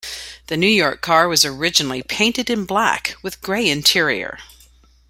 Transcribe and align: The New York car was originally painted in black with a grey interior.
The 0.47 0.57
New 0.57 0.65
York 0.65 1.01
car 1.01 1.27
was 1.27 1.45
originally 1.45 2.01
painted 2.01 2.49
in 2.49 2.65
black 2.65 3.13
with 3.21 3.35
a 3.35 3.39
grey 3.45 3.69
interior. 3.69 4.39